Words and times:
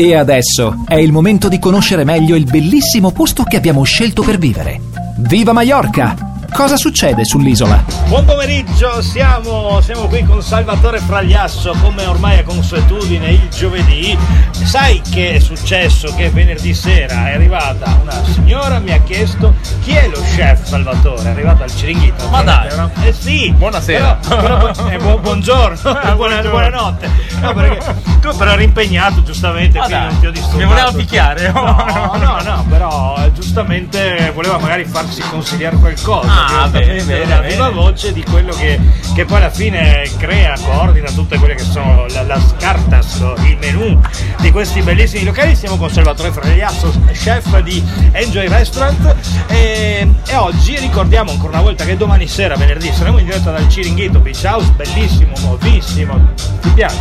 E 0.00 0.14
adesso 0.14 0.82
è 0.86 0.94
il 0.94 1.12
momento 1.12 1.48
di 1.48 1.58
conoscere 1.58 2.04
meglio 2.04 2.34
il 2.34 2.44
bellissimo 2.44 3.10
posto 3.10 3.42
che 3.42 3.58
abbiamo 3.58 3.82
scelto 3.82 4.22
per 4.22 4.38
vivere. 4.38 4.80
Viva 5.18 5.52
Mallorca! 5.52 6.16
Cosa 6.50 6.76
succede 6.76 7.24
sull'isola? 7.24 7.84
Buon 8.08 8.24
pomeriggio, 8.24 9.02
siamo, 9.02 9.80
siamo, 9.82 10.06
qui 10.06 10.24
con 10.24 10.42
Salvatore 10.42 10.98
Fragliasso, 11.00 11.74
come 11.82 12.04
ormai 12.06 12.38
è 12.38 12.42
consuetudine 12.42 13.30
il 13.30 13.48
giovedì. 13.50 14.16
Sai 14.52 15.00
che 15.10 15.34
è 15.34 15.38
successo? 15.38 16.12
Che 16.16 16.30
venerdì 16.30 16.74
sera 16.74 17.28
è 17.28 17.34
arrivata 17.34 17.98
una 18.02 18.24
signora, 18.24 18.78
mi 18.78 18.92
ha 18.92 19.00
chiesto 19.02 19.54
chi 19.90 19.96
è 19.96 20.06
lo 20.06 20.20
chef 20.20 20.62
Salvatore, 20.66 21.22
è 21.24 21.28
arrivato 21.30 21.64
al 21.64 21.74
Ciringhito. 21.74 22.28
Ma 22.28 22.42
dai! 22.42 22.68
Eh 23.02 23.12
sì! 23.12 23.50
Buonasera! 23.52 24.20
Però, 24.28 24.70
però, 24.70 24.86
eh, 24.88 24.98
bu- 24.98 25.18
buongiorno, 25.18 25.90
Ah, 25.90 26.14
buona, 26.14 26.40
buonanotte. 26.42 27.10
No, 27.40 27.52
perché 27.54 27.94
tu 28.20 28.36
però 28.36 28.52
eri 28.52 28.64
impegnato 28.64 29.24
giustamente, 29.24 29.78
Ma 29.78 29.86
quindi 29.86 30.04
dai, 30.04 30.12
non 30.12 30.20
ti 30.20 30.26
ho 30.26 30.30
disturbato. 30.30 30.58
mi 30.58 30.64
voleva 30.66 30.92
picchiare? 30.92 31.50
No, 31.50 32.14
no, 32.20 32.40
no, 32.40 32.64
però 32.68 33.16
eh, 33.18 33.32
giustamente 33.32 34.30
voleva 34.32 34.58
magari 34.58 34.84
farsi 34.84 35.22
consigliare 35.22 35.74
qualcosa. 35.76 36.60
Ah, 36.62 36.68
bene, 36.68 37.02
bene, 37.02 37.24
viva 37.48 37.66
bene. 37.66 37.70
voce 37.70 38.12
di 38.12 38.22
quello 38.22 38.52
che, 38.54 38.78
che 39.14 39.24
poi 39.24 39.38
alla 39.38 39.50
fine 39.50 40.08
crea, 40.18 40.54
coordina 40.62 41.10
tutte 41.10 41.36
quelle 41.38 41.54
che 41.54 41.64
sono 41.64 42.06
la, 42.10 42.22
la 42.22 42.40
cartas, 42.58 43.24
il 43.44 43.56
menù 43.58 44.00
di 44.38 44.52
questi 44.52 44.82
bellissimi 44.82 45.24
locali. 45.24 45.56
Siamo 45.56 45.76
con 45.76 45.90
Salvatore 45.90 46.30
Fregliasso, 46.30 46.92
chef 47.12 47.58
di 47.60 47.82
Enjoy 48.12 48.46
Restaurant 48.48 49.16
e, 49.48 49.78
e 49.80 50.36
oggi 50.36 50.78
ricordiamo 50.78 51.30
ancora 51.30 51.52
una 51.54 51.62
volta 51.62 51.84
che 51.84 51.96
domani 51.96 52.26
sera, 52.28 52.54
venerdì, 52.54 52.92
saremo 52.92 53.18
in 53.18 53.24
diretta 53.24 53.50
dal 53.50 53.66
Ciringhito 53.68 54.18
Beach 54.18 54.42
House, 54.44 54.70
bellissimo, 54.76 55.32
nuovissimo. 55.40 56.32
Ti 56.60 56.68
piace? 56.70 56.96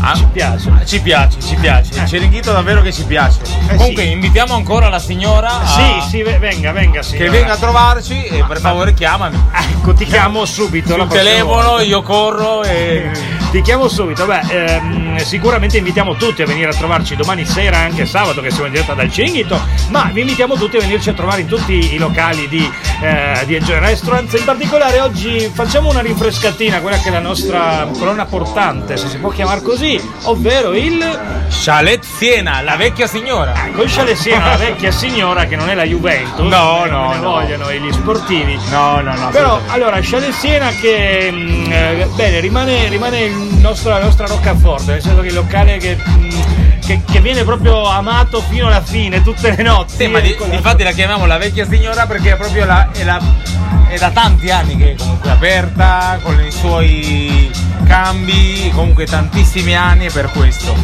Ah. 0.00 0.14
Ci 0.14 0.26
piace. 0.30 0.70
Ci 0.84 1.00
piace, 1.00 1.40
ci 1.40 1.54
piace. 1.56 1.94
Eh. 1.94 2.02
Il 2.02 2.06
Ciringhito 2.06 2.52
davvero 2.52 2.82
che 2.82 2.92
ci 2.92 3.04
piace. 3.04 3.38
Comunque 3.76 4.02
sì. 4.02 4.10
invitiamo 4.10 4.54
ancora 4.54 4.88
la 4.90 4.98
signora 4.98 5.60
a- 5.60 5.66
Sì, 5.66 6.08
sì, 6.10 6.22
ve- 6.22 6.38
venga, 6.38 6.72
venga, 6.72 7.02
signora. 7.02 7.24
che 7.30 7.36
venga 7.38 7.52
a 7.54 7.56
trovarci 7.56 8.24
e 8.24 8.44
per 8.46 8.58
favore 8.60 8.92
chiamami. 8.94 9.42
Ecco, 9.72 9.94
ti 9.94 10.04
chiamo 10.04 10.44
subito. 10.44 10.88
Sul 10.94 11.06
prossima 11.06 11.22
telefono 11.22 11.62
volta. 11.68 11.82
io 11.82 12.02
corro 12.02 12.62
e... 12.62 13.10
Ti 13.50 13.62
chiamo 13.62 13.88
subito, 13.88 14.26
beh, 14.26 14.40
ehm, 14.50 15.16
sicuramente 15.16 15.78
invitiamo 15.78 16.16
tutti 16.16 16.42
a 16.42 16.46
venire 16.46 16.68
a 16.68 16.74
trovarci 16.74 17.16
domani 17.16 17.46
sera, 17.46 17.78
anche 17.78 18.04
sabato 18.04 18.42
che 18.42 18.50
siamo 18.50 18.66
in 18.66 18.72
diretta 18.72 18.92
dal 18.92 19.10
Cinghito, 19.10 19.58
ma 19.88 20.10
vi 20.12 20.20
invitiamo 20.20 20.54
tutti 20.56 20.76
a 20.76 20.80
venirci 20.80 21.08
a 21.08 21.14
trovare 21.14 21.40
in 21.40 21.46
tutti 21.46 21.94
i 21.94 21.96
locali 21.96 22.46
di, 22.46 22.70
eh, 23.00 23.42
di 23.46 23.54
Enjoy 23.54 23.78
Restaurants. 23.78 24.34
In 24.34 24.44
particolare 24.44 25.00
oggi 25.00 25.50
facciamo 25.50 25.88
una 25.88 26.00
rinfrescatina, 26.00 26.80
quella 26.80 26.98
che 26.98 27.08
è 27.08 27.10
la 27.10 27.20
nostra 27.20 27.88
colonna 27.98 28.26
portante, 28.26 28.98
se 28.98 29.08
si 29.08 29.16
può 29.16 29.30
chiamare 29.30 29.62
così, 29.62 29.98
ovvero 30.24 30.74
il 30.74 31.46
Chalet 31.48 32.04
Siena, 32.04 32.60
la 32.60 32.76
vecchia 32.76 33.06
signora. 33.06 33.54
col 33.74 33.88
Siena, 33.88 34.50
la 34.50 34.56
vecchia 34.56 34.90
signora 34.90 35.46
che 35.46 35.56
non 35.56 35.70
è 35.70 35.74
la 35.74 35.84
Juventus, 35.84 36.46
No, 36.46 36.84
eh, 36.84 36.90
no, 36.90 37.12
ne 37.12 37.18
no. 37.20 37.30
vogliono 37.30 37.72
gli 37.72 37.92
sportivi. 37.92 38.58
No, 38.70 39.00
no, 39.00 39.14
no. 39.14 39.30
Però 39.30 39.58
allora 39.68 39.98
Chalet 40.02 40.32
Siena 40.32 40.68
che 40.68 41.30
mh, 41.30 41.72
eh, 41.72 42.08
bene 42.14 42.40
rimane, 42.40 42.88
rimane 42.88 43.20
il 43.22 43.36
nostro- 43.60 43.90
la 43.90 44.00
nostra 44.02 44.26
roccaforte, 44.26 44.92
nel 44.92 45.02
senso 45.02 45.20
che 45.20 45.28
il 45.28 45.34
locale 45.34 45.76
che, 45.78 45.96
mh, 45.96 46.80
che- 46.84 47.00
che 47.10 47.20
viene 47.20 47.44
proprio 47.44 47.84
amato 47.88 48.40
fino 48.48 48.66
alla 48.66 48.82
fine, 48.82 49.22
tutte 49.22 49.54
le 49.54 49.62
notti. 49.62 49.94
Sì, 49.96 50.06
ma 50.06 50.20
di- 50.20 50.36
infatti 50.50 50.82
la 50.82 50.92
chiamiamo 50.92 51.26
la 51.26 51.38
vecchia 51.38 51.66
signora 51.66 52.06
perché 52.06 52.32
è 52.32 52.36
proprio 52.36 52.64
la, 52.64 52.90
è, 52.92 53.04
la- 53.04 53.20
è 53.88 53.96
da 53.98 54.10
tanti 54.10 54.50
anni 54.50 54.76
che 54.76 54.94
comunque 54.98 55.28
è 55.30 55.32
aperta, 55.32 56.18
con 56.22 56.38
i 56.44 56.50
suoi 56.50 57.50
cambi, 57.86 58.70
comunque 58.74 59.06
tantissimi 59.06 59.74
anni 59.74 60.06
e 60.06 60.10
per 60.10 60.30
questo. 60.32 60.74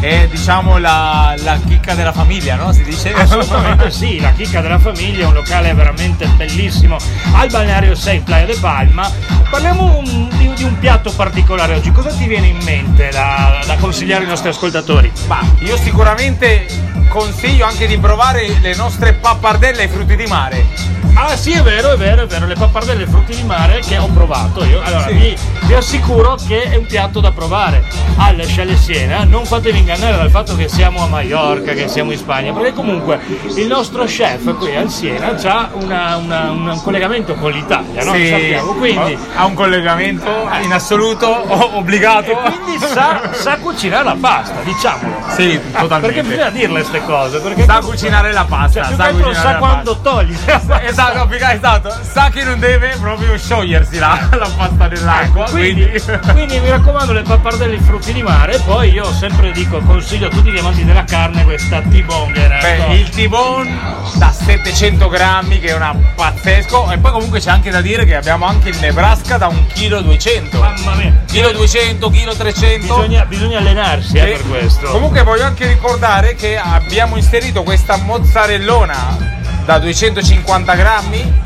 È 0.00 0.26
diciamo 0.28 0.78
la, 0.78 1.34
la 1.38 1.58
chicca 1.64 1.94
della 1.94 2.12
famiglia, 2.12 2.56
no? 2.56 2.72
Si 2.72 2.82
dice? 2.82 3.12
Assolutamente 3.12 3.90
sì, 3.90 4.18
la 4.18 4.32
chicca 4.32 4.60
della 4.60 4.78
famiglia, 4.78 5.28
un 5.28 5.34
locale 5.34 5.72
veramente 5.74 6.26
bellissimo 6.36 6.96
al 7.34 7.48
balneario 7.50 7.94
6 7.94 8.20
Playa 8.20 8.46
de 8.46 8.56
Palma. 8.60 9.08
Parliamo 9.48 9.98
un- 9.98 10.28
di, 10.36 10.52
di 10.54 10.64
un 10.64 10.78
piatto 10.78 11.12
particolare 11.12 11.74
oggi, 11.76 11.92
cosa 11.92 12.10
ti 12.10 12.26
viene 12.26 12.48
in 12.48 12.58
mente 12.64 13.10
da, 13.12 13.60
da 13.64 13.76
consigliare 13.76 14.22
ai 14.24 14.28
nostri 14.28 14.48
ascoltatori? 14.48 15.10
Ma 15.28 15.40
io 15.60 15.76
sicuramente 15.76 16.66
consiglio 17.08 17.66
anche 17.66 17.86
di 17.86 17.98
provare 17.98 18.58
le 18.60 18.74
nostre 18.74 19.12
pappardelle 19.12 19.82
ai 19.82 19.88
frutti 19.88 20.16
di 20.16 20.26
mare. 20.26 20.66
Ah 21.14 21.36
sì, 21.36 21.52
è 21.52 21.62
vero, 21.62 21.92
è 21.92 21.96
vero, 21.96 22.22
è 22.22 22.26
vero, 22.26 22.46
le 22.46 22.54
pappardelle 22.54 23.02
e 23.04 23.06
frutti 23.06 23.34
di 23.34 23.42
mare 23.44 23.80
che 23.80 23.98
ho 23.98 24.06
provato 24.06 24.64
io. 24.64 24.80
Allora, 24.82 25.06
Sì. 25.08 25.12
vi, 25.12 25.36
vi 25.66 25.74
assicuro 25.74 26.36
che 26.46 26.62
è 26.64 26.76
un 26.76 26.86
piatto 26.86 27.20
da 27.20 27.30
provare 27.32 27.84
al 28.16 28.42
Chalet 28.46 28.76
Siena. 28.78 29.24
Non 29.24 29.44
fatevi 29.44 29.78
ingannare 29.78 30.16
dal 30.16 30.30
fatto 30.30 30.56
che 30.56 30.68
siamo 30.68 31.02
a 31.04 31.06
Mallorca, 31.06 31.72
che 31.74 31.86
siamo 31.88 32.12
in 32.12 32.18
Spagna, 32.18 32.52
perché 32.52 32.72
comunque 32.72 33.20
il 33.56 33.66
nostro 33.66 34.04
chef 34.04 34.56
qui 34.56 34.74
al 34.74 34.90
Siena 34.90 35.36
ha 35.42 35.68
una- 35.74 36.16
una- 36.16 36.50
un 36.50 36.80
collegamento 36.82 37.34
con 37.34 37.52
l'Italia, 37.52 38.02
no? 38.04 38.12
Lo 38.16 38.24
sappiamo, 38.26 38.72
quindi... 38.72 39.18
ha 39.36 39.44
un 39.44 39.54
collegamento 39.54 40.48
in 40.62 40.72
assoluto 40.72 41.76
obbligato. 41.76 42.30
E 42.30 42.36
quindi 42.36 42.78
sa, 42.84 43.20
sa 43.32 43.58
cucinare 43.58 44.04
la 44.04 44.16
pasta, 44.18 44.54
diciamolo. 44.64 45.16
Sì, 45.36 45.60
totalmente. 45.72 46.06
Perché 46.06 46.22
bisogna 46.22 46.50
dirle 46.50 46.80
queste 46.80 47.04
cose, 47.04 47.38
perché 47.38 47.64
sa 47.64 47.78
cucinare 47.80 48.32
la 48.32 48.44
pasta, 48.44 48.84
cioè, 48.86 48.94
sa 48.96 49.08
cucinare 49.10 49.34
sa 49.34 49.52
la 49.52 49.58
quando 49.58 49.96
pasta. 49.96 50.10
togliere. 50.10 50.60
Esatto, 50.92 51.01
più 51.28 51.38
che- 51.38 51.52
esatto, 51.52 51.94
sa 52.02 52.30
che 52.30 52.44
non 52.44 52.58
deve 52.58 52.96
proprio 53.00 53.36
sciogliersi 53.36 53.98
la, 53.98 54.28
la 54.32 54.50
pasta 54.56 54.86
nell'acqua. 54.88 55.44
Quindi, 55.50 55.90
quindi 56.32 56.60
mi 56.60 56.70
raccomando 56.70 57.12
le 57.12 57.22
pappardelle 57.22 57.74
e 57.74 57.76
i 57.76 57.80
frutti 57.80 58.12
di 58.12 58.22
mare 58.22 58.58
poi 58.64 58.90
io 58.92 59.12
sempre 59.12 59.50
dico 59.52 59.78
consiglio 59.80 60.26
a 60.28 60.30
tutti 60.30 60.50
gli 60.50 60.58
amanti 60.58 60.84
della 60.84 61.04
carne 61.04 61.44
questa 61.44 61.80
T-bone 61.80 62.58
ecco. 62.58 62.88
Beh, 62.88 62.94
il 62.94 63.08
T-bone 63.08 63.70
da 64.14 64.30
700 64.30 65.08
grammi 65.08 65.58
che 65.58 65.68
è 65.68 65.74
una 65.74 65.94
pazzesco 66.14 66.90
e 66.90 66.98
poi 66.98 67.12
comunque 67.12 67.40
c'è 67.40 67.50
anche 67.50 67.70
da 67.70 67.80
dire 67.80 68.04
che 68.04 68.14
abbiamo 68.16 68.46
anche 68.46 68.68
il 68.70 68.78
Nebraska 68.78 69.36
da 69.38 69.48
1,2 69.48 70.16
kg. 70.16 70.58
mamma 70.58 70.94
mia 70.94 71.12
Chilo 71.26 71.50
200, 71.52 72.10
chilo 72.10 72.34
300. 72.34 72.94
bisogna, 72.94 73.24
bisogna 73.24 73.58
allenarsi 73.58 74.18
eh, 74.18 74.24
per 74.24 74.48
questo 74.48 74.90
Comunque 74.90 75.22
voglio 75.22 75.44
anche 75.44 75.66
ricordare 75.66 76.34
che 76.34 76.58
abbiamo 76.58 77.16
inserito 77.16 77.62
questa 77.62 77.96
mozzarellona 77.96 79.40
da 79.64 79.78
250 79.78 80.74
grammi, 80.74 81.40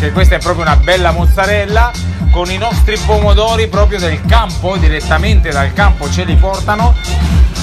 che 0.00 0.12
questa 0.12 0.36
è 0.36 0.38
proprio 0.38 0.64
una 0.64 0.76
bella 0.76 1.10
mozzarella, 1.10 1.90
con 2.30 2.50
i 2.50 2.56
nostri 2.56 2.96
pomodori 2.98 3.68
proprio 3.68 3.98
del 3.98 4.20
campo, 4.26 4.76
direttamente 4.76 5.50
dal 5.50 5.72
campo 5.72 6.10
ce 6.10 6.24
li 6.24 6.34
portano. 6.34 6.94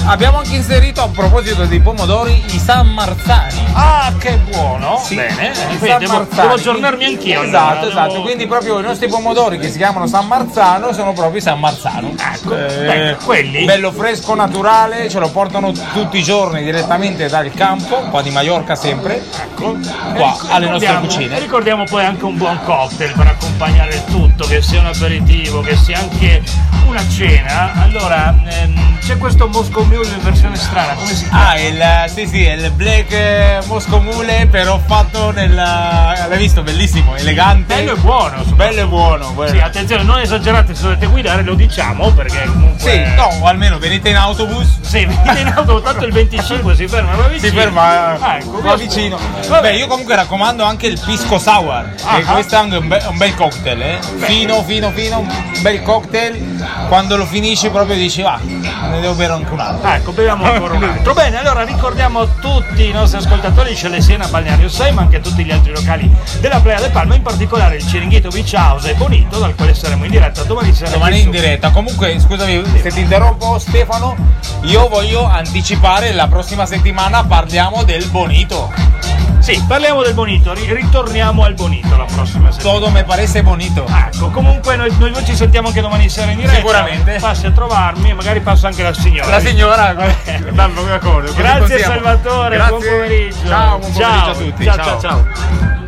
Abbiamo 0.06 0.38
anche 0.38 0.56
inserito 0.56 1.02
a 1.02 1.08
proposito 1.08 1.64
dei 1.66 1.80
pomodori 1.80 2.42
i 2.46 2.58
San 2.58 2.88
Marzani. 2.88 3.64
ah 3.74 4.12
che 4.18 4.38
buono 4.50 5.00
Sì, 5.04 5.14
bene 5.14 5.52
San 5.54 5.98
devo, 5.98 6.26
devo 6.34 6.52
aggiornarmi 6.54 7.04
anch'io 7.04 7.42
Esatto, 7.42 7.88
esatto. 7.88 8.12
devo- 8.12 8.22
Quindi 8.22 8.46
proprio 8.46 8.80
i 8.80 8.82
nostri 8.82 9.08
pomodori 9.08 9.58
che 9.58 9.70
si 9.70 9.76
chiamano 9.76 10.06
San 10.06 10.26
Marzano 10.26 10.92
sono 10.92 11.12
proprio 11.12 11.40
San 11.40 11.60
Marzano. 11.60 12.14
Ecco, 12.34 12.54
beh, 12.54 13.16
quelli- 13.24 13.64
Bello 13.64 13.92
fresco, 13.92 14.34
naturale, 14.34 15.08
ce 15.08 15.18
lo 15.20 15.28
portano 15.30 15.70
tutti 15.92 16.18
i 16.18 16.22
giorni 16.22 16.62
direttamente 16.64 17.28
dal 17.28 17.52
campo, 17.54 17.96
qua 18.10 18.20
di 18.22 18.30
Mallorca 18.30 18.74
sempre, 18.74 19.22
ecco. 19.40 19.76
qua 20.14 20.36
E 20.40 20.46
alle 20.48 20.68
nostre 20.68 20.98
cucine. 21.00 21.36
e 21.36 21.40
ricordiamo 21.40 21.84
poi 21.84 22.04
anche 22.04 22.24
un 22.24 22.36
buon 22.36 22.58
cocktail 22.64 23.12
per 23.14 23.26
accompagnare 23.28 23.94
il 23.94 24.04
tutto 24.06 24.46
che 24.46 24.60
sia 24.62 24.80
un 24.80 24.86
aperitivo 24.86 25.60
che 25.60 25.76
sia 25.76 25.98
anche 25.98 26.42
una 26.86 27.06
cena 27.08 27.72
allora 27.82 28.34
ehm, 28.44 28.98
c'è 29.00 29.16
questo 29.18 29.46
Moscow 29.48 29.84
Mule 29.90 30.08
in 30.08 30.22
versione 30.22 30.56
strana 30.56 30.94
come 30.94 31.12
si 31.12 31.28
chiama? 31.28 31.48
Ah, 31.48 31.58
il, 31.58 32.10
sì, 32.14 32.26
sì, 32.26 32.42
il 32.42 32.70
Black 32.70 33.12
eh, 33.12 33.58
Moscow 33.66 34.00
Mule, 34.00 34.46
però 34.50 34.78
fatto 34.78 35.32
nel... 35.32 35.54
L'hai 35.54 36.38
visto? 36.38 36.62
Bellissimo, 36.62 37.16
elegante. 37.16 37.74
bello 37.74 37.92
e 37.92 37.96
buono. 37.96 38.42
Bello 38.54 38.80
e 38.80 38.86
buono. 38.86 39.32
quello. 39.34 39.52
Sì, 39.52 39.58
attenzione, 39.58 40.02
non 40.04 40.20
esagerate 40.20 40.74
se 40.74 40.82
dovete 40.82 41.06
guidare, 41.06 41.42
lo 41.42 41.54
diciamo 41.54 42.10
perché 42.12 42.44
comunque. 42.46 42.78
Sì, 42.80 43.14
no, 43.14 43.30
o 43.40 43.46
almeno 43.46 43.78
venite 43.78 44.10
in 44.10 44.16
autobus. 44.16 44.80
Sì, 44.80 45.04
venite 45.04 45.40
in 45.40 45.52
auto, 45.54 45.80
tanto 45.80 46.04
il 46.04 46.12
25 46.12 46.74
si 46.74 46.86
ferma 46.86 47.12
qua 47.12 47.26
vicino. 47.28 47.50
Si 47.50 47.56
ferma 47.56 48.18
Ah, 48.20 48.36
ecco, 48.36 48.58
qua 48.58 48.76
vicino. 48.76 49.18
Vabbè. 49.48 49.72
Io 49.72 49.86
comunque 49.86 50.14
raccomando 50.14 50.62
anche 50.62 50.86
il 50.86 51.00
pisco 51.04 51.38
sour. 51.38 51.94
Ah, 52.04 52.16
che 52.16 52.22
ah. 52.26 52.32
questo 52.32 52.54
è 52.54 52.58
anche 52.58 52.76
un, 52.76 52.88
be- 52.88 53.04
un 53.08 53.16
bel 53.16 53.34
cocktail, 53.34 53.82
eh? 53.82 53.98
Fino, 54.18 54.62
fino, 54.62 54.90
fino, 54.90 55.18
un 55.20 55.28
bel 55.60 55.82
cocktail. 55.82 56.86
Quando 56.88 57.16
lo 57.16 57.26
finisci 57.26 57.68
proprio 57.70 57.96
dici, 57.96 58.22
ah, 58.22 58.38
ne 58.88 59.00
devo 59.00 59.14
bere 59.14 59.32
anche 59.32 59.52
un 59.52 59.60
altro. 59.60 59.88
Ecco, 59.88 60.12
beviamo 60.12 60.44
ancora 60.44 60.74
un 60.74 60.82
altro. 60.84 61.14
Bene, 61.20 61.38
allora 61.38 61.62
ricordiamo 61.64 62.26
tutti 62.40 62.88
i 62.88 62.92
nostri 62.92 63.18
ascoltatori 63.18 63.70
di 63.70 64.02
Siena 64.02 64.26
Balneario 64.26 64.68
6, 64.68 64.92
ma 64.92 65.02
anche 65.02 65.20
tutti 65.20 65.44
gli 65.44 65.50
altri 65.50 65.72
locali 65.72 66.10
della 66.40 66.60
Playa 66.60 66.80
del 66.80 66.90
Palma, 66.90 67.14
in 67.14 67.22
particolare 67.22 67.76
il 67.76 67.86
Ciringhito 67.86 68.28
Beach 68.28 68.52
House 68.54 68.90
e 68.90 68.94
Bonito, 68.94 69.38
dal 69.38 69.54
quale 69.54 69.74
saremo 69.74 70.04
in 70.04 70.10
diretta 70.10 70.42
domani 70.42 70.72
sera. 70.74 70.90
Domani 70.90 71.20
in 71.22 71.30
diretta. 71.30 71.70
Comunque, 71.70 72.18
scusami 72.18 72.62
se 72.80 72.90
ti 72.90 73.00
interrompo, 73.00 73.58
Stefano. 73.58 74.16
Io 74.62 74.88
voglio 74.88 75.24
anticipare 75.24 76.12
la 76.12 76.28
prossima 76.28 76.66
settimana 76.66 77.24
parliamo 77.24 77.82
del 77.84 78.06
Bonito. 78.06 78.70
Sì, 79.40 79.62
parliamo 79.66 80.02
del 80.02 80.14
bonito, 80.14 80.52
ri- 80.52 80.72
ritorniamo 80.72 81.44
al 81.44 81.54
bonito 81.54 81.96
la 81.96 82.04
prossima 82.04 82.52
settimana. 82.52 82.78
Todo 82.78 82.90
me 82.90 83.04
parece 83.04 83.42
bonito. 83.42 83.86
Ecco, 83.88 84.28
comunque 84.30 84.76
noi, 84.76 84.94
noi 84.98 85.12
due 85.12 85.24
ci 85.24 85.34
sentiamo 85.34 85.68
anche 85.68 85.80
domani 85.80 86.08
sera 86.08 86.30
in 86.30 86.36
diretta. 86.36 86.56
Sicuramente. 86.56 87.18
Passi 87.18 87.46
a 87.46 87.50
trovarmi 87.50 88.10
e 88.10 88.14
magari 88.14 88.40
passa 88.40 88.68
anche 88.68 88.82
la 88.82 88.92
signora. 88.92 89.30
La 89.30 89.40
signora, 89.40 89.94
d'accordo, 90.52 91.32
Grazie. 91.34 91.78
Salvatore, 91.78 92.58
buon 92.58 92.82
pomeriggio. 92.82 93.46
Ciao, 93.46 93.78
buon 93.78 93.92
pomeriggio 93.92 94.20
ciao. 94.20 94.30
a 94.30 94.34
tutti. 94.34 94.64
ciao. 94.64 94.76
ciao. 94.76 95.00
ciao. 95.00 95.79